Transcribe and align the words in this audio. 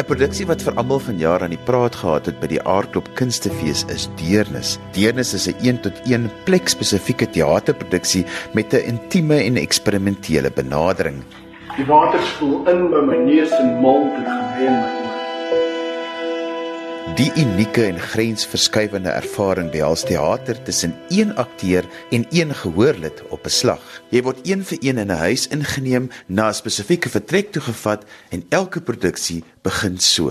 'n 0.00 0.06
Produksie 0.08 0.46
wat 0.48 0.62
vir 0.64 0.78
almal 0.80 1.00
vanjaar 1.04 1.42
aan 1.44 1.52
die 1.52 1.64
praat 1.68 1.98
gehad 2.00 2.28
het 2.30 2.38
by 2.40 2.48
die 2.54 2.60
Aardklop 2.64 3.10
Kunstefees 3.18 3.82
is 3.92 4.06
Deernis. 4.16 4.78
Deernis 4.96 5.34
is 5.36 5.48
'n 5.48 5.60
1 5.60 5.80
tot 5.84 6.00
1 6.08 6.30
plek 6.44 6.68
spesifieke 6.68 7.28
teaterproduksie 7.28 8.24
met 8.54 8.72
'n 8.72 8.86
intieme 8.94 9.42
en 9.44 9.56
eksperimentele 9.56 10.50
benadering. 10.50 11.20
Die 11.76 11.84
water 11.84 12.22
spoel 12.22 12.64
in 12.68 12.90
by 12.90 13.02
my 13.04 13.16
neus 13.16 13.50
en 13.50 13.80
mond 13.80 14.12
en 14.16 14.24
gebeur 14.24 14.70
my. 14.70 14.99
Die 17.20 17.32
unieke 17.36 17.82
en 17.84 17.98
grensverskuivende 18.00 19.10
ervaring 19.12 19.66
behels 19.68 20.06
teater 20.08 20.56
tussen 20.64 20.94
een 21.12 21.34
akteur 21.36 21.84
en 22.16 22.24
een 22.32 22.54
gehoorlid 22.54 23.20
op 23.28 23.44
'n 23.44 23.52
slag. 23.52 23.82
Jy 24.08 24.22
word 24.22 24.38
een 24.48 24.64
vir 24.64 24.78
een 24.80 24.98
in 24.98 25.12
'n 25.12 25.16
huis 25.16 25.48
ingeneem, 25.48 26.10
na 26.26 26.48
'n 26.48 26.54
spesifieke 26.54 27.08
vertrek 27.08 27.52
toe 27.52 27.62
gevat 27.62 28.04
en 28.30 28.44
elke 28.48 28.80
produksie 28.80 29.44
begin 29.62 29.98
so. 29.98 30.30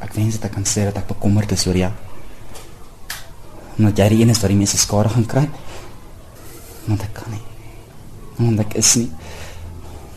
Ek 0.00 0.12
wens 0.14 0.34
dit 0.34 0.44
ek 0.44 0.52
kan 0.52 0.66
sê 0.66 0.84
dat 0.84 0.96
ek 0.96 1.06
bekommerd 1.06 1.52
is 1.52 1.66
oor 1.66 1.76
jou. 1.76 1.92
Omdat 3.78 3.96
jy 3.96 4.08
die 4.08 4.20
een 4.20 4.30
is 4.30 4.40
wat 4.40 4.50
die 4.50 4.58
meeste 4.58 4.78
skade 4.78 5.08
gaan 5.08 5.26
kry. 5.26 5.48
Want 6.84 7.02
ek 7.02 7.12
kan 7.12 7.30
nie. 7.30 7.42
Want 8.36 8.60
ek 8.60 8.74
is 8.74 8.94
nie. 8.94 9.10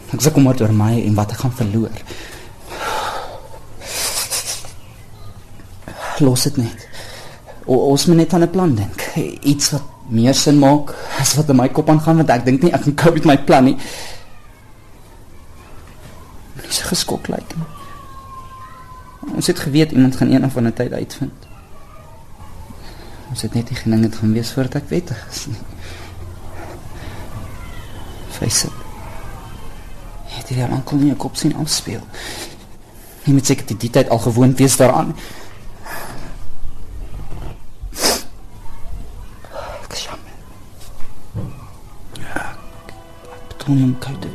Ek 0.07 0.19
is 0.19 0.29
bekommerd 0.29 0.61
oor 0.61 0.73
my 0.73 0.93
en 1.03 1.15
wat 1.17 1.31
ek 1.35 1.43
gaan 1.43 1.55
verloor. 1.55 2.03
Los 6.23 6.43
dit 6.47 6.57
net. 6.57 6.87
O, 7.67 7.75
ons 7.91 8.05
moet 8.07 8.23
net 8.23 8.33
aan 8.33 8.43
'n 8.43 8.49
plan 8.49 8.75
dink. 8.75 9.01
Iets 9.43 9.71
wat 9.71 9.83
meer 10.09 10.33
sin 10.33 10.59
maak 10.59 10.95
as 11.19 11.35
wat 11.35 11.49
in 11.49 11.55
my 11.55 11.69
kop 11.69 11.89
aangaan 11.89 12.15
want 12.15 12.29
ek 12.29 12.45
dink 12.45 12.61
nie 12.63 12.71
ek 12.71 12.81
kan 12.83 12.95
cope 12.95 13.19
met 13.19 13.25
my 13.25 13.37
plan 13.37 13.63
nie. 13.63 13.77
Dis 16.61 16.79
geskok 16.79 17.27
lyk. 17.27 17.37
Like. 17.37 17.55
Ons 19.35 19.47
het 19.47 19.59
geweet 19.59 19.91
iemand 19.91 20.15
gaan 20.15 20.31
eendag 20.31 20.51
van 20.51 20.67
'n 20.67 20.73
tyd 20.73 20.93
uitvind. 20.93 21.47
Ons 23.29 23.41
het 23.41 23.53
net 23.53 23.69
nie 23.69 23.79
gedink 23.79 24.01
dit 24.01 24.15
gaan 24.15 24.33
wees 24.33 24.51
voordat 24.51 24.75
ek 24.75 24.89
wettig 24.89 25.27
is 25.29 25.45
nie. 25.45 25.61
Face 28.29 28.67
it. 28.67 28.86
Het 30.47 30.55
jy 30.55 30.63
al 30.63 30.71
aankom 30.77 31.01
nie 31.03 31.11
'n 31.11 31.17
kop 31.17 31.35
sien 31.35 31.55
afspeel? 31.55 32.01
Jy 33.23 33.33
moet 33.33 33.45
seker 33.45 33.65
die, 33.65 33.77
die 33.77 33.89
tyd 33.89 34.09
al 34.09 34.19
gewoond 34.19 34.57
wees 34.57 34.77
daaraan. 34.77 35.15
Ek 39.83 39.91
is 39.91 40.03
jammer. 40.07 40.31
Ja. 42.19 42.55
Ek 43.33 43.57
bedoel 43.57 43.75
nie 43.75 43.83
om 43.83 43.97
koud 43.99 44.26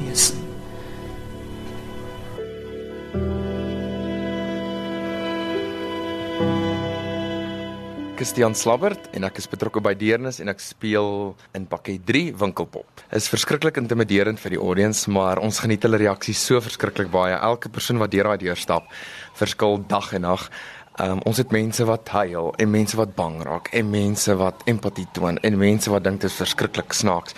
Ek 8.22 8.28
is 8.28 8.36
Tiaan 8.36 8.54
Slabbert 8.54 9.08
en 9.18 9.24
ek 9.26 9.40
is 9.40 9.48
betrokke 9.50 9.80
by 9.82 9.96
Deernis 9.98 10.36
en 10.38 10.46
ek 10.52 10.60
speel 10.62 11.32
in 11.58 11.64
pakket 11.66 12.04
3 12.06 12.20
Winkelpop. 12.38 13.00
Is 13.18 13.26
verskriklik 13.26 13.80
intimiderend 13.80 14.38
vir 14.38 14.54
die 14.54 14.60
audience, 14.62 15.10
maar 15.10 15.40
ons 15.42 15.58
geniet 15.58 15.82
hulle 15.82 15.98
reaksies 16.04 16.38
so 16.38 16.62
verskriklik 16.62 17.10
baie. 17.10 17.34
Elke 17.34 17.66
persoon 17.74 17.98
wat 17.98 18.12
deur 18.14 18.30
daai 18.30 18.44
deur 18.44 18.62
stap, 18.62 18.86
verskil 19.40 19.82
dag 19.90 20.12
en 20.14 20.22
nag. 20.28 20.46
Um, 21.02 21.18
ons 21.26 21.42
het 21.42 21.50
mense 21.50 21.82
wat 21.88 22.14
huil 22.14 22.52
en 22.62 22.70
mense 22.70 23.00
wat 23.00 23.16
bang 23.18 23.42
raak 23.42 23.72
en 23.74 23.90
mense 23.90 24.38
wat 24.38 24.62
empatie 24.70 25.08
toon 25.18 25.42
en 25.42 25.58
mense 25.58 25.90
wat 25.90 26.06
dink 26.06 26.22
dit 26.22 26.30
is 26.30 26.38
verskriklik 26.44 26.94
snaaks. 26.94 27.34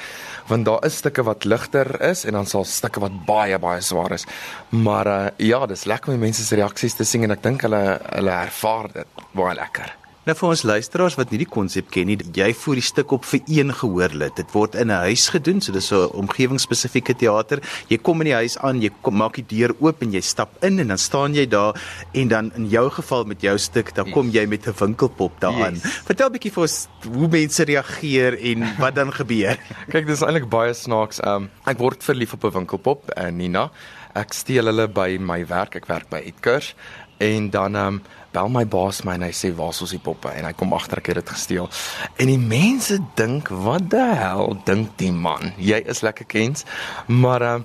Want 0.52 0.68
daar 0.68 0.84
is 0.84 1.00
stukke 1.00 1.24
wat 1.24 1.48
ligter 1.48 1.94
is 2.12 2.28
en 2.28 2.36
dan 2.36 2.50
sal 2.50 2.68
stukke 2.68 3.00
wat 3.08 3.22
baie 3.24 3.56
baie 3.56 3.80
swaar 3.80 4.18
is. 4.20 4.28
Maar 4.68 5.14
uh, 5.16 5.18
ja, 5.40 5.64
dis 5.64 5.88
lekker 5.88 6.12
om 6.12 6.24
mense 6.28 6.44
se 6.44 6.60
reaksies 6.60 7.00
te 7.00 7.08
sien 7.08 7.24
en 7.24 7.38
ek 7.40 7.46
dink 7.48 7.64
hulle 7.64 7.84
hulle 8.04 8.40
ervaar 8.44 8.92
dit 9.00 9.28
baie 9.32 9.56
lekker. 9.64 10.00
Nou 10.24 10.32
vir 10.32 10.46
ons 10.54 10.62
luisteraars 10.64 11.18
wat 11.18 11.32
nie 11.34 11.42
die 11.42 11.48
konsep 11.52 11.90
ken 11.92 12.08
nie, 12.08 12.14
jy 12.32 12.46
voer 12.56 12.78
die 12.80 12.86
stuk 12.86 13.10
op 13.12 13.26
vir 13.28 13.42
een 13.44 13.68
gehoorlid. 13.76 14.32
Dit 14.38 14.54
word 14.56 14.74
in 14.80 14.88
'n 14.88 15.04
huis 15.04 15.28
gedoen, 15.28 15.60
so 15.60 15.70
dis 15.72 15.92
'n 15.92 16.08
omgewingsspesifieke 16.16 17.14
teater. 17.14 17.60
Jy 17.88 17.98
kom 17.98 18.22
in 18.22 18.28
die 18.32 18.40
huis 18.40 18.56
aan, 18.56 18.80
jy 18.80 18.90
kom, 19.02 19.16
maak 19.16 19.34
die 19.34 19.44
deur 19.44 19.74
oop 19.80 20.00
en 20.00 20.12
jy 20.12 20.20
stap 20.20 20.48
in 20.64 20.80
en 20.80 20.88
dan 20.88 20.98
staan 20.98 21.34
jy 21.34 21.46
daar 21.46 21.74
en 22.14 22.28
dan 22.28 22.52
in 22.56 22.68
jou 22.68 22.90
geval 22.90 23.24
met 23.24 23.42
jou 23.42 23.58
stuk, 23.58 23.94
dan 23.94 24.10
kom 24.10 24.30
jy 24.30 24.46
met 24.46 24.66
'n 24.66 24.72
winkelpop 24.72 25.40
daaraan. 25.40 25.74
Yes. 25.74 26.00
Vertel 26.06 26.30
bietjie 26.30 26.52
vir 26.52 26.62
ons 26.62 26.88
hoe 27.12 27.28
mense 27.28 27.64
reageer 27.64 28.38
en 28.40 28.76
wat 28.78 28.94
dan 28.94 29.12
gebeur. 29.12 29.58
Kyk, 29.92 30.06
dis 30.06 30.22
eintlik 30.22 30.48
baie 30.48 30.72
snaaks. 30.72 31.20
Um 31.22 31.50
ek 31.66 31.78
word 31.78 32.02
verlief 32.02 32.32
op 32.32 32.44
'n 32.44 32.50
winkelpop, 32.50 33.12
uh, 33.18 33.28
Nina. 33.28 33.70
Ek 34.14 34.32
steel 34.32 34.64
hulle 34.64 34.88
by 34.88 35.18
my 35.20 35.44
werk. 35.46 35.76
Ek 35.76 35.86
werk 35.86 36.08
by 36.08 36.22
Edkers 36.24 36.74
en 37.18 37.50
dan 37.50 37.76
um 37.76 38.02
bel 38.34 38.50
my 38.52 38.64
baas 38.68 39.02
my 39.06 39.16
en 39.18 39.26
hy 39.28 39.32
sê 39.36 39.52
waar's 39.54 39.82
ons 39.84 39.94
die 39.94 40.02
poppe 40.02 40.32
en 40.34 40.48
hy 40.48 40.52
kom 40.58 40.74
agter 40.76 41.00
ek 41.00 41.12
het 41.12 41.22
dit 41.22 41.32
gesteel. 41.36 41.70
En 42.18 42.30
die 42.30 42.40
mense 42.40 42.98
dink 43.18 43.50
wat 43.64 43.88
die 43.92 44.10
hel 44.20 44.56
dink 44.66 44.96
die 45.00 45.12
man? 45.14 45.54
Jy 45.62 45.80
is 45.90 46.04
lekker 46.06 46.28
kens. 46.28 46.68
Maar 47.06 47.48
uh 47.52 47.56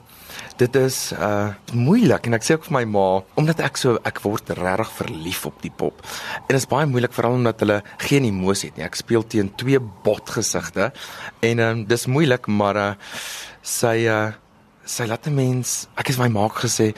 dit 0.59 0.75
is 0.75 0.97
uh 1.15 1.55
moeilik 1.73 2.27
en 2.27 2.35
ek 2.37 2.43
sê 2.45 2.55
ook 2.55 2.67
vir 2.67 2.75
my 2.75 2.83
ma 2.91 3.05
omdat 3.39 3.61
ek 3.63 3.79
so 3.79 3.95
ek 4.07 4.19
word 4.25 4.51
regtig 4.59 4.91
verlief 4.97 5.45
op 5.49 5.61
die 5.63 5.71
pop. 5.71 6.03
En 6.45 6.51
dit 6.51 6.59
is 6.59 6.69
baie 6.69 6.87
moeilik 6.89 7.15
veral 7.15 7.39
omdat 7.39 7.63
hulle 7.63 7.79
geen 8.03 8.27
emosie 8.27 8.69
het 8.69 8.77
nie. 8.79 8.85
Ek 8.87 8.99
speel 8.99 9.25
teen 9.25 9.53
twee 9.59 9.79
botgesigte 9.79 10.91
en 11.47 11.63
um 11.65 11.85
dis 11.89 12.05
moeilik 12.11 12.51
maar 12.51 12.81
uh 12.83 12.91
sy 13.63 13.95
uh 14.11 14.21
sy 14.89 15.05
laat 15.05 15.27
'n 15.27 15.35
mens 15.35 15.87
ek 16.01 16.07
het 16.09 16.17
my 16.17 16.27
maak 16.33 16.61
gesê 16.65 16.93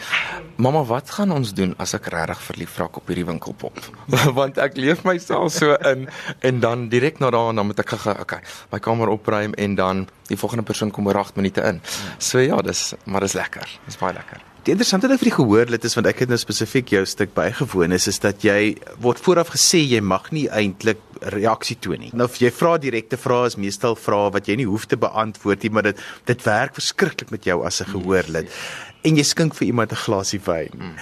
mamma 0.57 0.83
wat 0.87 1.09
gaan 1.09 1.31
ons 1.31 1.53
doen 1.53 1.75
as 1.77 1.93
ek 1.93 2.07
regtig 2.13 2.41
verlief 2.49 2.77
raak 2.79 2.97
op 2.97 3.07
hierdie 3.07 3.25
winkelpop? 3.25 3.79
Want 4.39 4.57
ek 4.57 4.77
leef 4.77 5.03
myself 5.03 5.51
so 5.53 5.75
in 5.91 6.07
en 6.39 6.59
dan 6.59 6.87
direk 6.89 7.19
na 7.19 7.29
daarna 7.29 7.59
dan 7.61 7.67
moet 7.67 7.79
ek 7.79 7.95
gou 7.95 8.15
okay 8.19 8.41
my 8.71 8.79
kamer 8.79 9.09
opruim 9.09 9.53
en 9.53 9.75
dan 9.75 10.07
die 10.27 10.37
volgende 10.37 10.63
persoon 10.63 10.91
kom 10.91 11.07
oor 11.07 11.19
8 11.19 11.35
minute 11.35 11.61
in. 11.61 11.81
So 12.17 12.39
ja 12.39 12.61
dis 12.61 12.93
maar 13.05 13.21
dis 13.21 13.35
lekker 13.35 13.67
dis 13.85 13.99
baie 13.99 14.13
lekker 14.13 14.50
Die 14.61 14.75
interessante 14.75 15.09
ding 15.09 15.17
vir 15.17 15.31
die 15.31 15.33
gehoorlid 15.33 15.85
is 15.87 15.95
want 15.97 16.05
ek 16.05 16.19
het 16.21 16.29
nou 16.29 16.37
spesifiek 16.37 16.91
jou 16.93 16.99
stuk 17.09 17.31
bygewoon 17.33 17.95
is 17.95 18.05
is 18.11 18.19
dat 18.21 18.43
jy 18.45 18.75
word 19.01 19.17
vooraf 19.25 19.55
gesê 19.55 19.79
jy 19.81 20.03
mag 20.05 20.27
nie 20.35 20.43
eintlik 20.53 21.01
reaksie 21.33 21.79
toon 21.81 22.03
nie. 22.03 22.11
Nou 22.13 22.27
jy 22.29 22.51
vra 22.53 22.75
direkte 22.81 23.17
vrae 23.17 23.49
is 23.49 23.57
meestal 23.57 23.97
vrae 23.97 24.29
wat 24.35 24.51
jy 24.51 24.59
nie 24.61 24.67
hoef 24.69 24.85
te 24.85 25.01
beantwoord 25.01 25.65
nie, 25.65 25.73
maar 25.73 25.89
dit 25.89 26.05
dit 26.29 26.45
werk 26.45 26.77
verskriklik 26.77 27.33
met 27.33 27.49
jou 27.49 27.57
as 27.65 27.81
'n 27.81 27.89
gehoorlid. 27.89 28.53
En 29.01 29.17
jy 29.17 29.23
skink 29.23 29.57
vir 29.57 29.67
iemand 29.67 29.91
'n 29.93 30.03
glasie 30.05 30.41
wyn. 30.45 30.93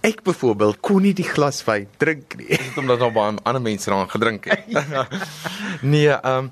Ek 0.00 0.22
byvoorbeeld 0.22 0.80
kon 0.80 1.02
nie 1.02 1.14
die 1.14 1.26
glas 1.26 1.64
wyn 1.66 1.88
drink 1.98 2.38
nie. 2.38 2.54
Dit 2.54 2.78
omdat 2.78 3.00
daar 3.00 3.12
baie 3.12 3.34
ander 3.42 3.62
mense 3.62 3.90
daaraan 3.90 4.10
gedrink 4.10 4.44
het. 4.44 4.62
nee, 5.82 6.06
ehm 6.06 6.38
um, 6.38 6.50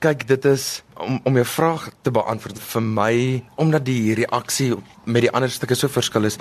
kyk 0.00 0.26
dit 0.26 0.44
is 0.44 0.82
om 0.94 1.20
om 1.24 1.34
jou 1.34 1.46
vraag 1.46 1.90
te 2.02 2.10
beantwoord 2.10 2.58
vir 2.58 2.82
my 2.82 3.14
omdat 3.56 3.84
die 3.84 4.14
reaksie 4.14 4.74
met 5.04 5.26
die 5.26 5.32
ander 5.32 5.50
stukke 5.50 5.74
so 5.74 5.88
verskil 5.88 6.24
is 6.24 6.38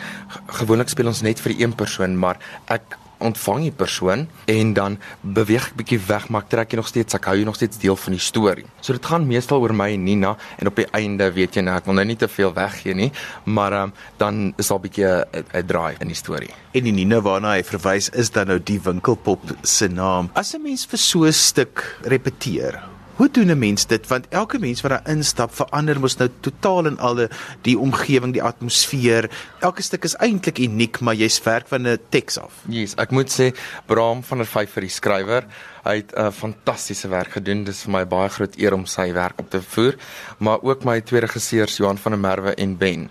gewoonlik 0.60 0.90
speel 0.90 1.08
ons 1.08 1.24
net 1.26 1.40
vir 1.40 1.56
die 1.56 1.64
een 1.64 1.74
persoon 1.76 2.18
maar 2.20 2.40
ek 2.68 2.98
ontvang 3.24 3.68
die 3.68 3.76
persoon 3.76 4.26
en 4.52 4.74
dan 4.76 4.98
beweeg 5.22 5.70
ek 5.72 5.78
bietjie 5.80 6.00
weg 6.08 6.28
maar 6.30 6.46
ek 6.46 6.52
trek 6.54 6.74
jy 6.74 6.80
nog 6.80 6.90
steeds 6.90 7.18
ek 7.18 7.30
hou 7.30 7.36
jy 7.40 7.48
nog 7.48 7.58
steeds 7.60 7.80
deel 7.82 7.98
van 8.00 8.18
die 8.18 8.24
storie. 8.24 8.66
So 8.82 8.96
dit 8.98 9.10
gaan 9.10 9.28
meestal 9.30 9.64
oor 9.64 9.74
my 9.76 9.90
en 9.96 10.06
Nina 10.08 10.34
en 10.60 10.72
op 10.72 10.80
die 10.80 10.88
einde 10.98 11.30
weet 11.36 11.58
jy 11.58 11.66
nou 11.66 11.78
ek 11.80 11.90
wil 11.90 12.00
nou 12.00 12.08
nie 12.10 12.20
te 12.20 12.30
veel 12.32 12.54
weggee 12.56 12.98
nie, 12.98 13.10
maar 13.46 13.78
um, 13.80 13.94
dan 14.22 14.54
is 14.58 14.68
daar 14.68 14.80
'n 14.80 14.86
bietjie 14.88 15.08
'n 15.08 15.68
draai 15.68 15.96
in 16.00 16.08
die 16.08 16.20
storie. 16.20 16.54
En 16.74 16.84
die 16.84 16.92
Nina 16.94 17.22
waarna 17.22 17.56
hy 17.56 17.64
verwys 17.64 18.10
is 18.10 18.30
dan 18.30 18.48
nou 18.48 18.60
die 18.60 18.80
winkelpop 18.80 19.42
se 19.64 19.88
naam. 19.88 20.30
As 20.34 20.54
'n 20.54 20.62
mens 20.62 20.86
vir 20.86 21.00
so 21.00 21.26
'n 21.26 21.34
stuk 21.34 22.00
repeteer, 22.04 22.93
Hoe 23.16 23.30
doen 23.32 23.52
'n 23.52 23.60
mens 23.60 23.86
dit 23.86 24.08
want 24.08 24.28
elke 24.30 24.60
mens 24.60 24.82
wat 24.82 24.92
daar 24.92 25.10
instap 25.16 25.54
verander 25.54 26.00
mos 26.00 26.18
nou 26.18 26.30
totaal 26.40 26.86
en 26.86 26.98
al 26.98 27.28
die 27.62 27.78
omgewing, 27.80 28.34
die 28.34 28.44
atmosfeer. 28.44 29.30
Elke 29.60 29.82
stuk 29.82 30.04
is 30.04 30.16
eintlik 30.16 30.58
uniek, 30.58 31.00
maar 31.00 31.16
jy's 31.16 31.44
werk 31.44 31.68
van 31.68 31.88
'n 31.88 32.00
teks 32.10 32.38
af. 32.38 32.54
Yes, 32.68 32.96
ek 32.98 33.12
moet 33.12 33.30
sê 33.30 33.56
Bram 33.86 34.24
van 34.24 34.38
der 34.38 34.48
Vyf 34.48 34.72
vir 34.72 34.82
die 34.82 34.90
skrywer. 34.90 35.44
Hy 35.84 35.96
het 36.00 36.14
'n 36.16 36.20
uh, 36.20 36.32
fantastiese 36.32 37.08
werk 37.08 37.32
gedoen. 37.36 37.64
Dit 37.64 37.74
is 37.74 37.84
vir 37.84 37.92
my 37.92 38.06
baie 38.08 38.30
groot 38.30 38.56
eer 38.56 38.74
om 38.74 38.86
sy 38.86 39.12
werk 39.14 39.40
op 39.40 39.50
te 39.50 39.62
voer, 39.62 39.96
maar 40.38 40.62
ook 40.62 40.84
my 40.84 41.02
twee 41.02 41.20
regisseurs 41.20 41.78
Johan 41.78 41.98
van 41.98 42.12
der 42.12 42.20
Merwe 42.20 42.54
en 42.56 42.78
Ben. 42.78 43.10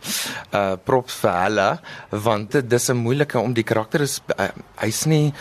Uh 0.50 0.76
props 0.84 1.14
vir 1.14 1.32
hulle 1.42 1.80
want 2.10 2.52
dit 2.52 2.72
is 2.72 2.88
'n 2.88 2.96
moeilike 2.96 3.38
om 3.38 3.52
die 3.52 3.62
karakter 3.62 4.00
is 4.00 4.20
uh, 4.38 4.48
hy's 4.80 5.04
nie 5.04 5.34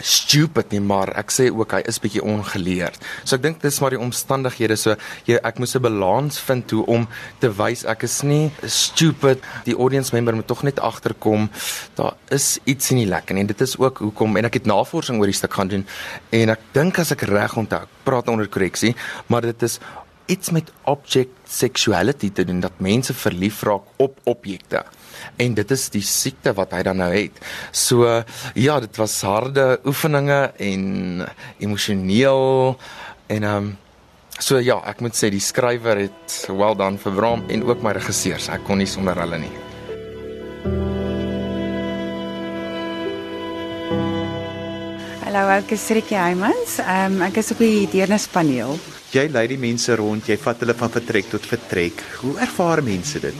stupid 0.00 0.70
nie, 0.70 0.80
maar 0.80 1.08
ek 1.16 1.30
sê 1.30 1.50
ook 1.54 1.72
hy 1.72 1.82
is 1.86 1.98
bietjie 1.98 2.22
ongeleerd. 2.22 2.98
So 3.24 3.36
ek 3.36 3.42
dink 3.42 3.62
dis 3.62 3.80
maar 3.80 3.90
die 3.90 4.00
omstandighede 4.00 4.76
so 4.76 4.96
jy 5.24 5.38
ek 5.42 5.58
moes 5.58 5.76
'n 5.76 5.82
balans 5.82 6.40
vind 6.40 6.70
hoe 6.70 6.86
om 6.86 7.08
te 7.38 7.48
wys 7.48 7.84
ek 7.84 8.02
is 8.02 8.22
nie 8.22 8.50
stupid. 8.66 9.38
Die 9.64 9.76
audience 9.76 10.14
member 10.14 10.34
moet 10.34 10.46
tog 10.46 10.62
net 10.62 10.80
agterkom 10.80 11.50
daar 11.94 12.14
is 12.30 12.58
iets 12.64 12.90
in 12.90 12.96
die 12.96 13.06
lekker 13.06 13.36
en 13.36 13.46
dit 13.46 13.60
is 13.60 13.78
ook 13.78 13.98
hoekom 13.98 14.36
en 14.36 14.44
ek 14.44 14.54
het 14.54 14.66
navorsing 14.66 15.20
oor 15.20 15.30
die 15.30 15.36
stuk 15.36 15.54
gaan 15.54 15.68
doen 15.68 15.86
en 16.30 16.50
ek 16.50 16.71
dink 16.72 16.98
as 16.98 17.12
ek 17.14 17.26
reg 17.28 17.56
onthou, 17.56 17.84
praat 18.06 18.30
onder 18.32 18.48
korreksie, 18.48 18.94
maar 19.26 19.46
dit 19.46 19.62
is 19.62 19.78
iets 20.32 20.50
met 20.54 20.70
object 20.88 21.34
sexuality 21.48 22.30
te 22.32 22.44
doen 22.44 22.60
dat 22.60 22.80
mense 22.80 23.14
verlief 23.14 23.62
raak 23.62 24.02
op 24.02 24.18
objekte. 24.24 24.84
En 25.36 25.54
dit 25.54 25.70
is 25.70 25.88
die 25.94 26.04
siekte 26.06 26.54
wat 26.56 26.72
hy 26.74 26.82
dan 26.86 27.00
nou 27.02 27.10
het. 27.12 27.38
So 27.70 28.06
ja, 28.54 28.78
dit 28.80 29.00
was 29.00 29.20
harde 29.26 29.80
oefeninge 29.84 30.52
en 30.56 30.84
emosioneel 31.58 32.76
en 33.26 33.42
ehm 33.42 33.56
um, 33.56 33.72
so 34.42 34.58
ja, 34.58 34.80
ek 34.88 35.04
moet 35.04 35.14
sê 35.14 35.28
die 35.30 35.42
skrywer 35.42 36.00
het 36.02 36.38
well 36.50 36.74
done 36.74 36.98
vir 36.98 37.14
Bram 37.14 37.44
en 37.48 37.68
ook 37.68 37.84
my 37.84 37.92
regisseurs. 37.98 38.48
Ek 38.50 38.64
kon 38.66 38.82
nie 38.82 38.90
sonder 38.90 39.20
hulle 39.22 39.38
nie. 39.44 39.71
Hallo, 45.32 45.48
ek 45.48 45.70
is 45.72 45.86
Rietjie 45.96 46.18
Heymans. 46.20 46.74
Ehm 46.82 47.14
um, 47.14 47.22
ek 47.24 47.38
is 47.40 47.46
op 47.54 47.60
die 47.64 47.86
deernispaneel. 47.88 48.74
Jy 49.14 49.22
lei 49.32 49.46
die 49.48 49.56
mense 49.56 49.96
rond, 49.96 50.28
jy 50.28 50.36
vat 50.36 50.60
hulle 50.60 50.74
van 50.76 50.92
vertrek 50.92 51.30
tot 51.32 51.48
vertrek. 51.48 52.04
Hoe 52.18 52.34
ervaar 52.44 52.82
mense 52.84 53.16
dit? 53.24 53.38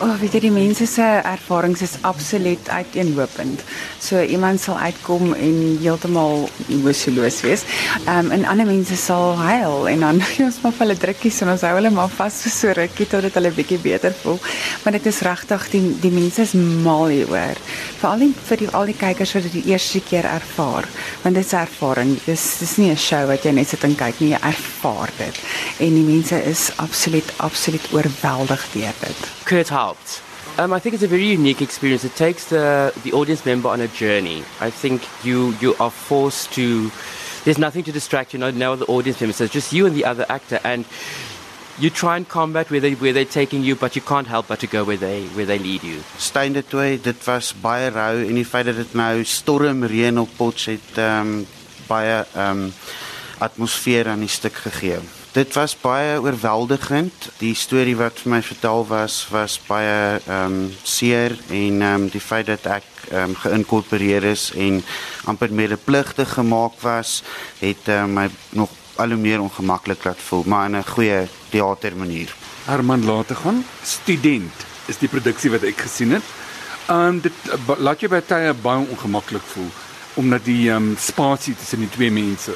O, 0.00 0.08
oh, 0.08 0.14
weet 0.18 0.32
jy 0.34 0.40
die 0.48 0.50
mense 0.50 0.86
se 0.90 1.04
ervarings 1.22 1.82
is 1.84 1.92
absoluut 2.02 2.66
uiteenlopend. 2.66 3.60
So 4.02 4.18
iemand 4.18 4.58
sal 4.58 4.74
uitkom 4.82 5.34
en 5.38 5.58
heeltemal 5.78 6.48
emosieloos 6.66 7.38
wees. 7.46 7.62
Ehm 8.02 8.26
um, 8.26 8.32
en 8.34 8.46
ander 8.50 8.66
mense 8.66 8.96
sal 8.98 9.36
huil 9.38 9.88
en 9.92 10.02
dan 10.02 10.18
ons 10.46 10.58
maar 10.64 10.74
hulle 10.80 10.96
drukkies 10.98 11.38
en 11.44 11.52
ons 11.54 11.62
hou 11.68 11.70
hulle 11.76 11.92
maar 11.94 12.10
vas 12.16 12.40
vir 12.42 12.54
so 12.54 12.74
rukkie 12.74 13.06
totdat 13.12 13.38
hulle 13.38 13.52
bietjie 13.54 13.78
beter 13.84 14.16
voel. 14.22 14.40
Maar 14.82 14.96
dit 14.98 15.06
is 15.12 15.20
regtig 15.28 15.68
die 15.76 15.82
die 16.02 16.12
mense 16.16 16.42
is 16.42 16.56
mal 16.58 17.06
hieroor. 17.14 17.62
Veral 18.00 18.26
vir 18.48 18.64
die 18.64 18.70
al 18.74 18.90
die 18.90 18.98
kykers 18.98 19.36
wat 19.38 19.46
dit 19.46 19.60
die 19.60 19.72
eerste 19.76 20.02
keer 20.02 20.26
ervaar. 20.26 20.90
Want 21.22 21.38
dit 21.38 21.46
is 21.46 21.54
ervaring. 21.60 22.16
Dis 22.26 22.48
dis 22.64 22.76
nie 22.82 22.90
'n 22.90 22.98
show 22.98 23.22
wat 23.30 23.44
jy 23.46 23.52
net 23.52 23.68
sit 23.68 23.84
en 23.84 23.94
kyk 23.94 24.20
nie, 24.20 24.34
jy 24.34 24.42
ervaar 24.42 25.10
dit. 25.18 25.40
En 25.78 25.94
die 25.94 26.08
mense 26.12 26.42
is 26.42 26.70
absoluut 26.76 27.30
absoluut 27.38 27.86
oorweldig 27.92 28.66
deur 28.74 28.94
dit. 29.00 29.30
Kurt 29.44 29.68
helped. 29.94 30.22
Um, 30.58 30.72
I 30.72 30.78
think 30.78 30.94
it's 30.94 31.02
a 31.02 31.08
very 31.08 31.26
unique 31.26 31.62
experience. 31.62 32.04
It 32.04 32.14
takes 32.16 32.50
the, 32.50 32.92
the 33.02 33.12
audience 33.12 33.44
member 33.44 33.68
on 33.68 33.80
a 33.80 33.88
journey. 33.88 34.44
I 34.60 34.70
think 34.70 35.02
you 35.24 35.54
you 35.60 35.74
are 35.80 35.90
forced 35.90 36.52
to. 36.54 36.90
There's 37.44 37.58
nothing 37.58 37.84
to 37.84 37.92
distract 37.92 38.32
you. 38.32 38.38
No, 38.38 38.50
no 38.50 38.76
the 38.76 38.86
audience 38.86 39.20
member. 39.20 39.34
So 39.34 39.44
it's 39.44 39.52
just 39.52 39.72
you 39.72 39.86
and 39.86 39.94
the 39.96 40.04
other 40.04 40.26
actor, 40.28 40.60
and 40.64 40.84
you 41.78 41.90
try 41.90 42.16
and 42.16 42.28
combat 42.28 42.70
where 42.70 42.80
they 42.80 42.94
where 42.94 43.12
they're 43.12 43.24
taking 43.24 43.62
you, 43.62 43.74
but 43.74 43.96
you 43.96 44.02
can't 44.02 44.26
help 44.26 44.46
but 44.48 44.60
to 44.60 44.66
go 44.66 44.84
where 44.84 44.96
they 44.96 45.24
where 45.34 45.46
they 45.46 45.58
lead 45.58 45.82
you. 45.82 46.02
Stein 46.18 46.52
dit 46.52 46.68
toe, 46.70 46.98
dit 46.98 47.26
was 47.26 47.52
baie 47.60 47.90
rou 47.90 48.22
en 48.22 48.34
die 48.34 48.46
feit 48.46 48.66
dat 48.66 48.76
dit 48.76 48.94
nou 48.94 49.24
storm 49.24 49.84
reën 49.84 50.18
op 50.18 50.30
Potch 50.36 50.70
het 50.70 51.02
um, 51.02 51.46
baie 51.88 52.24
um, 52.36 52.72
atmosfeer 53.38 54.06
stuk. 54.26 54.62
Dit 55.34 55.54
was 55.54 55.72
baie 55.74 56.20
oorweldigend. 56.22 57.28
Die 57.40 57.56
storie 57.58 57.96
wat 57.98 58.20
vir 58.22 58.30
my 58.36 58.38
vertel 58.46 58.84
was 58.86 59.16
was 59.34 59.56
baie 59.66 60.20
ehm 60.28 60.44
um, 60.44 60.58
seer 60.86 61.34
en 61.48 61.80
ehm 61.82 62.04
um, 62.04 62.04
die 62.08 62.22
feit 62.22 62.46
dat 62.46 62.68
ek 62.70 62.86
ehm 63.08 63.32
um, 63.32 63.34
geïnkorporeer 63.42 64.28
is 64.30 64.44
en 64.54 64.78
amper 65.26 65.50
medepligtig 65.50 66.36
gemaak 66.36 66.78
was, 66.86 67.24
het 67.58 67.90
um, 67.90 68.14
my 68.14 68.28
nog 68.54 68.70
al 68.94 69.10
hoe 69.10 69.18
meer 69.18 69.42
ongemaklik 69.42 70.04
laat 70.06 70.22
voel, 70.28 70.44
maar 70.46 70.68
in 70.70 70.76
'n 70.76 70.86
goeie 70.86 71.26
teater 71.50 71.96
manier. 71.96 72.30
Herman 72.64 73.04
laat 73.04 73.26
te 73.26 73.34
gaan. 73.34 73.64
Student 73.82 74.54
is 74.86 74.98
die 74.98 75.08
produksie 75.08 75.50
wat 75.50 75.66
ek 75.66 75.80
gesien 75.80 76.12
het. 76.12 76.22
Ehm 76.86 77.08
um, 77.08 77.20
dit 77.20 77.34
laat 77.78 78.00
jou 78.00 78.10
baie 78.10 78.54
baie 78.54 78.86
ongemaklik 78.86 79.46
voel 79.54 79.70
omdat 80.14 80.44
die 80.44 80.70
ehm 80.70 80.94
um, 80.94 80.96
spasie 80.98 81.56
tussen 81.56 81.80
die 81.80 81.90
twee 81.90 82.10
mense 82.10 82.54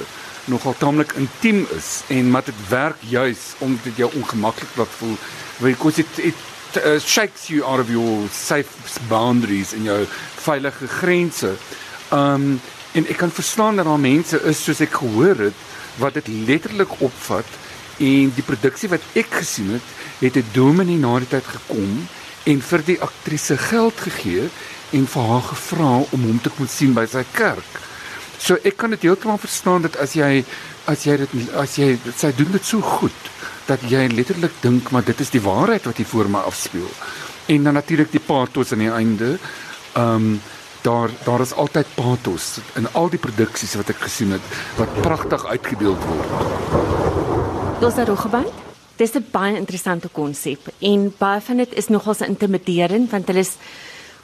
nogal 0.49 0.75
taamlik 0.79 1.13
intiem 1.21 1.67
is 1.77 2.03
en 2.09 2.31
wat 2.31 2.47
dit 2.47 2.69
werk 2.69 3.03
juis 3.09 3.55
om 3.65 3.79
dit 3.85 3.97
jou 3.97 4.11
ongemaklik 4.15 4.77
laat 4.77 4.95
voel 4.99 5.17
because 5.61 6.01
it 6.01 6.19
it 6.19 6.35
uh, 6.85 6.99
shakes 6.99 7.49
you 7.49 7.65
out 7.65 7.81
of 7.81 7.91
your 7.91 8.29
safe 8.33 9.01
boundaries 9.09 9.73
en 9.73 9.83
jou 9.83 10.01
veilige 10.45 10.87
grense. 10.87 11.55
Um 12.13 12.61
en 12.97 13.05
ek 13.07 13.19
kan 13.21 13.31
verstaan 13.31 13.77
dat 13.77 13.85
daar 13.85 14.01
mense 14.01 14.39
is 14.49 14.63
soos 14.65 14.81
ek 14.81 14.97
gehoor 15.01 15.37
het 15.49 15.59
wat 16.01 16.15
dit 16.17 16.29
letterlik 16.49 16.95
opvat 17.05 17.47
en 17.99 18.33
die 18.35 18.47
produksie 18.47 18.89
wat 18.89 19.05
ek 19.19 19.41
gesien 19.41 19.75
het 19.77 19.85
het 20.23 20.37
'n 20.37 20.51
dominee 20.53 20.99
na 20.99 21.19
die 21.19 21.29
tyd 21.29 21.45
gekom 21.45 22.09
en 22.45 22.63
vir 22.63 22.83
die 22.85 23.01
aktrise 23.01 23.57
geld 23.57 24.01
gegee 24.01 24.49
en 24.91 25.07
vir 25.07 25.23
haar 25.23 25.43
gevra 25.43 25.93
om 26.11 26.23
hom 26.23 26.41
te 26.41 26.51
kom 26.51 26.67
sien 26.67 26.95
by 26.95 27.07
sy 27.07 27.25
kerk. 27.33 27.88
So 28.39 28.59
ek 28.63 28.77
kan 28.79 28.91
dit 28.95 29.03
heeltemal 29.03 29.39
verstaan 29.39 29.83
dat 29.83 29.97
as 29.97 30.15
jy 30.15 30.45
as 30.87 31.05
jy 31.05 31.17
dit 31.17 31.33
as 31.59 31.79
jy 31.79 31.97
sy 32.17 32.31
doen 32.39 32.53
dit 32.55 32.65
so 32.65 32.81
goed 32.81 33.33
dat 33.69 33.83
jy 33.91 34.07
letterlik 34.09 34.55
dink 34.63 34.93
maar 34.95 35.05
dit 35.05 35.19
is 35.21 35.31
die 35.35 35.43
waarheid 35.45 35.85
wat 35.85 35.99
hier 36.01 36.09
voor 36.09 36.31
my 36.31 36.45
afspeel. 36.49 36.89
En 37.49 37.65
dan 37.65 37.75
natuurlik 37.75 38.13
die 38.13 38.23
pathos 38.23 38.73
aan 38.73 38.87
die 38.87 38.95
einde. 38.95 39.37
Ehm 39.95 40.15
um, 40.15 40.41
daar 40.83 41.11
daar 41.25 41.41
is 41.41 41.53
altyd 41.53 41.87
pathos 41.95 42.61
in 42.79 42.87
al 42.93 43.11
die 43.11 43.19
produksies 43.19 43.75
wat 43.75 43.91
ek 43.91 43.99
gesien 44.07 44.31
het 44.37 44.57
wat 44.79 45.01
pragtig 45.03 45.45
uitgebeeld 45.47 46.05
word. 46.07 47.83
Los 47.83 47.99
daar 47.99 48.17
gebeur. 48.17 48.47
Dis 48.97 49.15
'n 49.15 49.27
baie 49.31 49.57
interessante 49.57 50.09
konsep 50.09 50.71
en 50.79 51.15
baie 51.19 51.41
van 51.41 51.57
dit 51.57 51.75
is 51.75 51.89
nogals 51.89 52.21
intimiderend 52.21 53.11
want 53.11 53.27
hulle 53.27 53.41
is 53.41 53.57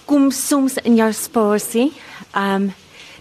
kom 0.04 0.30
soms 0.30 0.74
in 0.74 0.94
jou 0.96 1.12
spasie. 1.12 1.92
Ehm 2.32 2.62
um, 2.62 2.74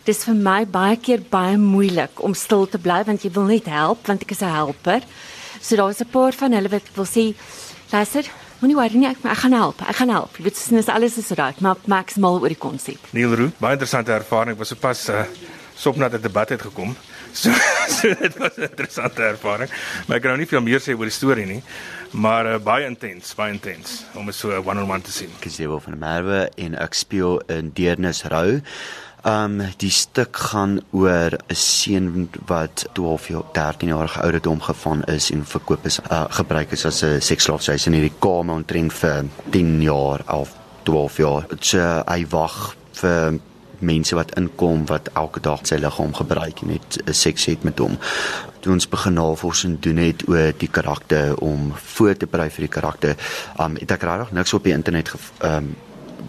dis 0.05 0.23
vir 0.27 0.35
my 0.35 0.65
baie 0.67 0.97
keer 0.99 1.21
baie 1.31 1.57
moeilik 1.57 2.23
om 2.23 2.35
stil 2.35 2.67
te 2.67 2.79
bly 2.81 3.03
want 3.07 3.23
jy 3.23 3.31
wil 3.35 3.47
net 3.47 3.69
help 3.71 4.07
want 4.07 4.23
ek 4.25 4.31
is 4.31 4.41
'n 4.41 4.51
helper. 4.51 5.01
So 5.61 5.75
daar's 5.75 6.01
'n 6.01 6.11
paar 6.11 6.33
van 6.33 6.51
hulle 6.51 6.69
wat 6.69 6.83
wil 6.95 7.05
sê, 7.05 7.35
luister, 7.91 8.25
moenie 8.59 8.75
worry 8.75 8.97
nie, 8.97 9.07
ek, 9.07 9.17
ek 9.23 9.37
gaan 9.37 9.53
help. 9.53 9.81
Ek 9.81 9.95
gaan 9.95 10.09
help. 10.09 10.37
Jy 10.37 10.43
weet 10.43 10.69
dis 10.69 10.89
alles 10.89 11.17
is 11.17 11.31
reg, 11.31 11.59
maar 11.59 11.77
maksimaal 11.85 12.41
oor 12.41 12.49
die 12.49 12.57
konsep. 12.57 12.99
Neil 13.11 13.35
Roo, 13.35 13.51
baie 13.59 13.73
interessante 13.73 14.11
ervaring. 14.11 14.53
Ek 14.53 14.59
was 14.59 14.67
sopas 14.69 15.09
uh, 15.09 15.25
sop 15.75 15.95
na 15.95 16.07
'n 16.09 16.21
debat 16.21 16.49
het 16.49 16.61
gekom. 16.61 16.95
So, 17.33 17.49
so 17.89 18.13
dit 18.13 18.37
was 18.37 18.57
'n 18.57 18.61
interessante 18.61 19.23
ervaring. 19.23 19.69
Maar 20.05 20.17
ek 20.17 20.21
kan 20.21 20.31
nou 20.31 20.37
nie 20.37 20.47
veel 20.47 20.61
meer 20.61 20.79
sê 20.79 20.93
oor 20.93 21.09
die 21.09 21.11
storie 21.11 21.45
nie, 21.45 21.63
maar 22.11 22.45
uh, 22.45 22.59
baie 22.61 22.85
intens, 22.85 23.33
baie 23.33 23.51
intens 23.51 24.03
om 24.13 24.25
dit 24.25 24.35
so 24.35 24.53
one-on-one 24.53 25.01
te 25.01 25.11
sien. 25.11 25.31
Ek 25.39 25.45
is 25.45 25.57
Jevo 25.57 25.79
van 25.79 25.97
Merwe 25.97 26.49
en 26.55 26.75
ek 26.75 26.93
speel 26.93 27.41
in 27.49 27.71
Deernis 27.73 28.23
Rou. 28.29 28.61
Um 29.23 29.61
die 29.79 29.91
stuk 29.91 30.35
gaan 30.35 30.81
oor 30.91 31.31
'n 31.31 31.55
seun 31.55 32.29
wat 32.45 32.85
12 32.93 33.27
jaar 33.27 33.43
13 33.53 33.87
jaar 33.87 34.19
ouderdom 34.21 34.61
gevang 34.61 35.05
is 35.05 35.31
en 35.31 35.45
verkoop 35.45 35.85
is 35.85 35.99
uh, 36.11 36.25
gebruik 36.29 36.71
is 36.71 36.85
as 36.85 37.03
'n 37.03 37.21
seksslaaf. 37.21 37.65
Hy's 37.65 37.85
in 37.85 37.93
hierdie 37.93 38.19
kamer 38.19 38.55
omtrent 38.55 38.93
vir 38.93 39.25
10 39.49 39.81
jaar 39.81 40.21
of 40.27 40.51
12 40.83 41.17
jaar. 41.17 41.45
So 41.59 42.03
hy 42.07 42.25
wag 42.29 42.75
vir 42.91 43.39
mense 43.79 44.15
wat 44.15 44.35
inkom 44.35 44.85
wat 44.85 45.09
elke 45.13 45.39
dag 45.39 45.59
sy 45.63 45.75
liggaam 45.75 46.13
gebruik 46.13 46.61
en 46.61 46.67
net 46.67 47.15
seks 47.15 47.45
het 47.45 47.63
met 47.63 47.79
hom. 47.79 47.97
Toe 48.59 48.73
ons 48.73 48.89
begin 48.89 49.13
navorsing 49.13 49.79
doen 49.79 49.97
het 49.97 50.27
oor 50.27 50.51
die 50.57 50.67
karakter 50.67 51.37
om 51.37 51.73
voor 51.95 52.17
te 52.17 52.25
berei 52.25 52.49
vir 52.49 52.67
die 52.67 52.75
karakter, 52.75 53.15
um 53.59 53.75
het 53.79 53.91
ek 53.91 54.03
regtig 54.03 54.31
niks 54.31 54.53
op 54.53 54.63
die 54.63 54.73
internet 54.73 55.13
um 55.39 55.75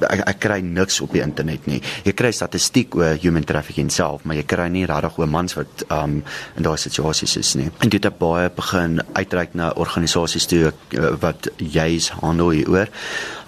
ek, 0.03 0.23
ek 0.35 0.41
kry 0.43 0.59
niks 0.65 1.01
op 1.05 1.13
die 1.15 1.23
internet 1.25 1.67
nie. 1.71 1.81
Jy 2.07 2.15
kry 2.17 2.31
statistiek 2.35 2.95
oor 2.99 3.19
human 3.23 3.47
trafficking 3.47 3.91
self, 3.93 4.25
maar 4.25 4.39
jy 4.39 4.45
kry 4.49 4.69
nie 4.73 4.85
regtig 4.89 5.19
oor 5.21 5.31
mans 5.31 5.57
wat 5.59 5.85
um 5.95 6.21
in 6.59 6.67
daai 6.67 6.77
situasies 6.81 7.37
is 7.41 7.55
nie. 7.59 7.69
En 7.85 7.93
dit 7.93 8.05
het 8.05 8.19
baie 8.19 8.51
begin 8.55 9.01
uitreik 9.17 9.55
na 9.59 9.71
organisasies 9.81 10.49
toe 10.51 10.71
uh, 10.71 11.13
wat 11.23 11.49
juis 11.59 12.11
handel 12.21 12.55
hieroor. 12.57 12.91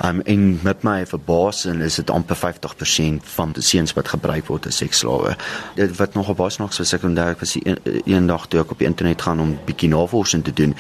Um 0.05 0.23
en 0.27 0.47
met 0.67 0.85
my 0.87 0.99
verbasing 1.09 1.83
is 1.85 1.99
dit 2.01 2.13
amper 2.13 2.39
50% 2.39 3.33
van 3.37 3.55
die 3.57 3.65
seuns 3.65 3.95
wat 3.97 4.13
gebruik 4.15 4.51
word 4.51 4.69
as 4.71 4.81
seksslawe. 4.83 5.37
Dit 5.79 5.97
wat 6.01 6.15
nog 6.15 6.33
op 6.35 6.41
was 6.43 6.61
nog 6.61 6.75
so 6.77 6.85
sekondêr 6.85 7.37
was 7.41 7.57
die 7.57 7.65
een, 7.65 8.03
eendag 8.05 8.49
toe 8.49 8.61
ek 8.63 8.77
op 8.77 8.83
die 8.83 8.89
internet 8.89 9.23
gaan 9.23 9.41
om 9.41 9.57
bietjie 9.67 9.91
navorsing 9.93 10.45
te 10.45 10.53
doen. 10.53 10.77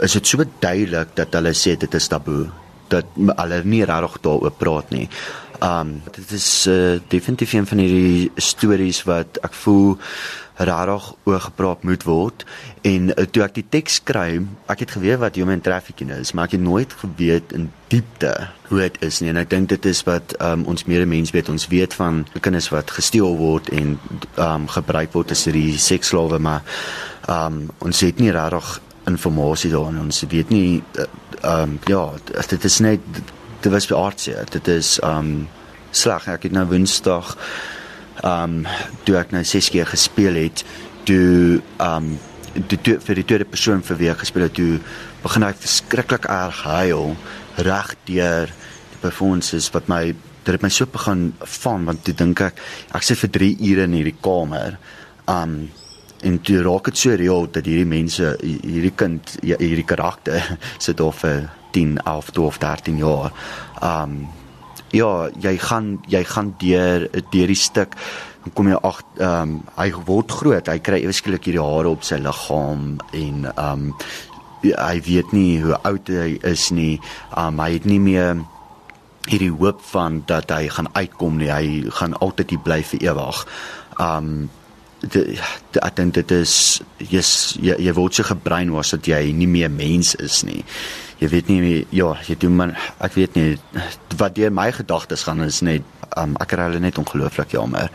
Is 0.00 0.18
dit 0.18 0.26
so 0.26 0.44
duidelik 0.58 1.16
dat 1.18 1.34
hulle 1.36 1.54
sê 1.54 1.76
dit 1.78 1.94
is 1.94 2.08
taboe 2.08 2.63
dat 2.92 3.08
hulle 3.16 3.62
nie 3.64 3.84
regtig 3.84 4.20
daaroor 4.24 4.54
praat 4.58 4.90
nie. 4.94 5.08
Um 5.62 6.00
dit 6.12 6.30
is 6.36 6.66
uh, 6.66 7.00
definitief 7.08 7.52
een 7.52 7.66
van 7.66 7.78
hierdie 7.78 8.30
stories 8.36 9.04
wat 9.08 9.38
ek 9.46 9.54
voel 9.64 9.94
regtig 10.54 11.06
oor 11.26 11.40
gepraat 11.40 11.82
moet 11.82 12.02
word. 12.06 12.44
En 12.82 13.10
uh, 13.10 13.24
toe 13.26 13.42
ek 13.46 13.56
die 13.56 13.66
teks 13.68 14.00
skryf, 14.02 14.44
ek 14.70 14.84
het 14.84 14.94
geweet 14.96 15.22
wat 15.22 15.38
human 15.40 15.62
trafficking 15.64 16.12
is, 16.14 16.34
maar 16.34 16.50
ek 16.50 16.58
het 16.58 16.64
nooit 16.66 16.92
geweet 17.00 17.54
in 17.56 17.70
diepte 17.92 18.32
hoe 18.68 18.80
dit 18.84 19.00
is 19.06 19.20
nie. 19.22 19.32
En 19.32 19.42
ek 19.42 19.50
dink 19.50 19.70
dit 19.72 19.90
is 19.90 20.04
wat 20.06 20.36
um, 20.40 20.66
ons 20.70 20.86
medemens 20.90 21.32
weet, 21.34 21.50
ons 21.50 21.68
weet 21.72 21.94
van 21.98 22.24
kinders 22.40 22.70
wat 22.74 22.94
gesteel 22.94 23.36
word 23.38 23.70
en 23.74 23.96
um 24.38 24.66
gebruik 24.70 25.14
word 25.14 25.34
as 25.34 25.46
hierdie 25.48 25.78
seksslawe, 25.78 26.38
maar 26.42 26.66
um 27.30 27.64
ons 27.82 28.04
het 28.04 28.20
nie 28.20 28.34
regtig 28.34 28.76
inligting 29.04 29.72
daarin 29.72 30.00
ons 30.00 30.24
weet 30.28 30.50
nie 30.50 30.82
uh, 30.98 31.06
ehm 31.44 31.76
um, 31.76 31.78
ja, 31.90 32.12
dit 32.48 32.64
is 32.64 32.78
net 32.80 33.00
dit 33.60 33.72
was 33.72 33.86
vir 33.88 33.98
aardse. 33.98 34.44
Dit 34.50 34.68
is 34.68 34.98
ehm 35.00 35.18
um, 35.18 35.48
sleg. 35.90 36.28
Ek 36.28 36.48
het 36.48 36.52
nou 36.56 36.66
Woensdag 36.72 37.36
ehm 38.22 38.64
um, 38.64 38.66
toe 39.04 39.18
ek 39.20 39.34
nou 39.36 39.44
6 39.44 39.70
keer 39.74 39.86
gespeel 39.86 40.40
het, 40.40 40.64
toe 41.04 41.60
ehm 41.76 42.14
um, 42.14 42.18
toe, 42.68 42.98
vir 43.00 43.20
die 43.20 43.24
tweede 43.24 43.48
persoon 43.48 43.82
vir 43.82 44.00
wie 44.00 44.10
ek 44.12 44.22
gespeel 44.24 44.48
het, 44.48 44.54
toe 44.54 44.78
begin 45.24 45.46
ek 45.48 45.60
verskriklik 45.62 46.28
erg 46.30 46.62
huil 46.68 47.16
reg 47.56 47.94
deur 48.08 48.52
die 48.92 49.00
performances 49.02 49.70
wat 49.74 49.88
my 49.88 50.04
dit 50.44 50.52
het 50.52 50.62
my 50.62 50.68
so 50.72 50.86
begin 50.86 51.30
van 51.60 51.86
want 51.88 52.04
toe 52.04 52.14
dink 52.14 52.42
ek 52.44 52.60
ek 52.94 53.06
sit 53.06 53.20
vir 53.22 53.32
3 53.38 53.54
ure 53.70 53.88
in 53.88 53.96
hierdie 53.98 54.18
kamer. 54.20 54.78
Um 55.30 55.70
en 56.24 56.38
toe 56.40 56.62
raak 56.64 56.90
dit 56.90 56.98
so 56.98 57.16
reël 57.18 57.48
dat 57.52 57.66
hierdie 57.68 57.88
mense 57.88 58.34
hierdie 58.40 58.94
kind 58.96 59.36
hierdie 59.42 59.86
karakter 59.86 60.40
sit 60.84 60.98
daar 61.00 61.14
vir 61.20 61.48
10, 61.74 61.98
11, 62.04 62.30
12, 62.30 62.58
13 62.62 63.02
jaar. 63.02 63.32
Um 63.82 64.24
ja, 64.94 65.26
jy 65.42 65.56
gaan 65.58 65.98
jy 66.06 66.22
gaan 66.24 66.54
deur 66.60 67.08
deur 67.32 67.50
die 67.50 67.58
stuk 67.58 67.98
dan 68.44 68.52
kom 68.52 68.68
jy 68.68 68.78
ag 68.84 69.00
ehm 69.16 69.42
um, 69.42 69.52
hy 69.78 69.88
word 70.04 70.32
groot. 70.36 70.68
Hy 70.68 70.78
kry 70.84 71.00
ewesklik 71.00 71.46
hierdie 71.48 71.64
hare 71.64 71.88
op 71.88 72.04
sy 72.04 72.18
liggaam 72.20 72.98
en 73.16 73.46
ehm 73.54 73.88
um, 73.88 73.92
hy 74.64 74.96
weet 75.04 75.32
nie 75.36 75.60
hoe 75.60 75.76
oud 75.84 76.08
hy 76.08 76.38
is 76.48 76.70
nie. 76.72 76.98
Um 77.36 77.60
hy 77.60 77.70
het 77.76 77.88
nie 77.88 78.00
meer 78.00 78.44
hierdie 79.28 79.52
hoop 79.52 79.80
van 79.92 80.22
dat 80.28 80.52
hy 80.52 80.68
gaan 80.72 80.90
uitkom 80.92 81.40
nie. 81.40 81.50
Hy 81.52 81.94
gaan 82.00 82.16
altyd 82.20 82.52
hier 82.52 82.64
bly 82.64 82.82
vir 82.92 83.08
ewig. 83.12 83.40
Um 84.00 84.50
ek 85.04 85.96
dink 85.96 86.14
dit 86.14 86.34
is 86.36 86.82
jy's 86.98 87.32
jy, 87.62 87.76
jy 87.78 87.94
word 87.96 88.14
so 88.14 88.26
gebrein 88.28 88.72
was 88.74 88.94
dat 88.94 89.08
jy 89.08 89.32
nie 89.32 89.50
meer 89.50 89.72
mens 89.72 90.14
is 90.22 90.42
nie. 90.46 90.62
Jy 91.20 91.28
weet 91.30 91.48
nie 91.48 91.86
ja, 91.94 92.12
jy 92.26 92.36
doen 92.40 92.56
man 92.58 92.74
ek 93.04 93.16
weet 93.18 93.36
nie 93.38 93.58
wat 94.18 94.36
deur 94.36 94.52
my 94.54 94.70
gedagtes 94.74 95.24
gaan 95.26 95.42
is 95.44 95.62
net 95.62 95.82
um, 96.18 96.34
ek 96.42 96.52
kry 96.52 96.68
hulle 96.68 96.82
net 96.82 96.98
ongelooflik 97.00 97.54
jammer. 97.54 97.90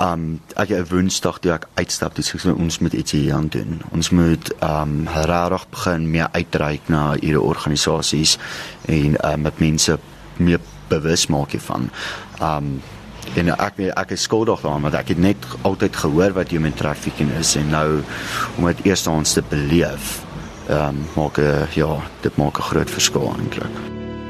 Um 0.00 0.40
ek 0.60 0.74
het 0.74 0.90
Woensdag 0.92 1.40
toe 1.42 1.54
ek 1.56 1.68
uitstap, 1.80 2.16
dis 2.16 2.32
so 2.32 2.54
ons 2.54 2.80
moet 2.84 2.96
iets 2.96 3.16
hier 3.16 3.34
aan 3.36 3.50
doen. 3.52 3.80
Ons 3.92 4.12
moet 4.14 4.52
um 4.64 5.02
regtig 5.12 5.68
begin 5.74 6.08
meer 6.14 6.32
uitreik 6.36 6.88
na 6.92 7.12
hierdie 7.18 7.40
organisasies 7.40 8.38
en 8.88 9.18
um 9.32 9.46
met 9.48 9.62
mense 9.62 9.98
meer 10.38 10.60
bewus 10.92 11.28
maak 11.32 11.56
hiervan. 11.56 11.90
Um 12.40 12.76
en 13.36 13.48
ek 13.56 13.78
ek 13.96 14.10
is 14.10 14.22
skuldig 14.22 14.60
daaraan 14.60 14.82
want 14.82 14.94
ek 14.94 15.08
het 15.08 15.18
net 15.18 15.46
altyd 15.62 15.96
gehoor 15.96 16.32
wat 16.32 16.50
human 16.50 16.74
trafficking 16.74 17.30
is 17.38 17.56
en 17.56 17.70
nou 17.70 18.02
om 18.58 18.66
dit 18.66 18.84
eers 18.86 19.06
ons 19.06 19.32
te 19.32 19.42
beleef 19.48 20.20
ehm 20.68 20.88
um, 20.88 21.04
maak 21.16 21.40
ja 21.74 21.96
dit 22.20 22.36
maak 22.36 22.58
'n 22.58 22.68
groot 22.70 22.90
verskil 22.90 23.34
eintlik. 23.38 23.76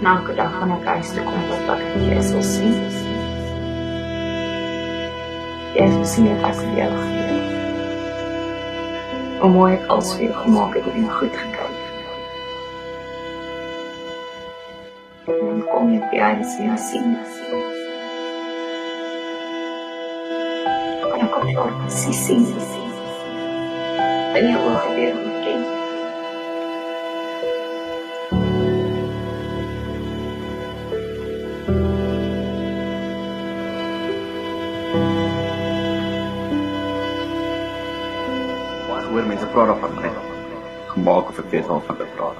Na 0.02 0.18
'n 0.18 0.36
dag 0.36 0.52
van 0.58 0.70
'n 0.72 0.84
huis 0.84 1.10
te 1.14 1.20
kom 1.20 1.42
wat 1.50 1.78
ek 1.78 1.82
hier 1.94 2.22
sou 2.22 2.42
sien. 2.42 2.74
Jy 5.74 5.84
het 5.88 6.08
sien 6.08 6.24
dit 6.24 6.42
as 6.42 6.56
jy 6.56 6.86
gee. 7.02 7.40
Hoe 9.40 9.50
mooi 9.50 9.72
ek 9.74 9.86
als 9.86 10.14
vir 10.16 10.32
gemaak 10.34 10.74
het 10.74 10.86
en 10.94 11.10
goed 11.10 11.36
gekyk. 11.42 11.80
Kom 15.72 15.92
jy 15.92 16.00
by 16.10 16.34
die 16.40 16.50
sien 16.56 16.78
sien. 16.78 17.71
Jy 21.42 21.56
op 21.58 21.70
sien 21.90 22.14
sien. 22.14 22.44
En 24.34 24.44
jy 24.46 24.58
wil 24.62 24.76
gebeur 24.86 25.14
met 25.14 25.38
kind. 25.44 25.66
hoor 39.12 39.26
mense 39.26 39.46
praat 39.46 39.66
daarvan 39.66 39.94
my 39.94 40.10
gemaak 40.86 41.28
of 41.28 41.38
ek 41.38 41.50
weet 41.50 41.66
waarvan 41.66 41.96
hulle 41.96 42.08
praat. 42.16 42.38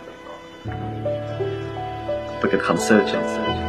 Ek 2.42 2.50
het 2.54 2.62
gaan 2.70 2.78
search 2.78 3.12
en 3.18 3.28
search. 3.34 3.62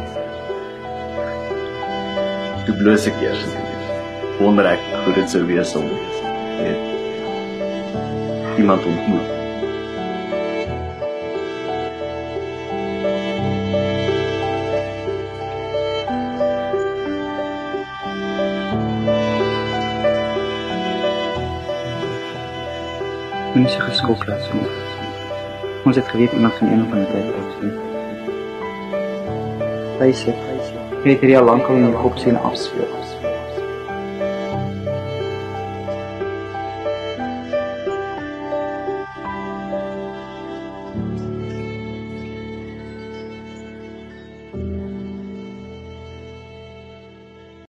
Toe 2.64 2.76
bloos 2.80 3.06
ek 3.12 3.22
eers. 3.26 3.73
Wonder 4.38 4.66
ek 4.66 4.82
hoe 5.04 5.14
dit 5.14 5.30
sou 5.30 5.44
wees 5.46 5.76
om 5.78 5.88
weet, 6.58 6.82
iemand 8.58 8.84
ontmoet. 8.84 9.34
mense 23.54 23.80
geskok 23.80 24.26
laat 24.26 24.48
kom. 24.50 24.66
Ons 25.84 25.96
het 25.96 26.08
geweet 26.08 26.32
iemand 26.32 26.54
van 26.54 26.68
een 26.68 26.88
van 26.88 26.98
die 26.98 27.06
tyd 27.12 27.34
uit 27.34 27.52
sien. 27.58 27.72
Hy 30.00 30.10
sê, 30.10 30.34
hy 30.34 30.58
sê, 30.66 30.84
het 31.06 31.22
hier 31.22 31.38
al 31.38 31.48
lank 31.52 31.70
al 31.70 31.78
in 31.78 31.88
die 31.88 31.96
kop 32.02 32.18
sien 32.18 32.40
afspeel. 32.50 33.03